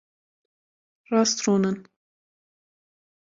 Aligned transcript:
Rast 1.11 1.39
rûnin. 1.45 1.77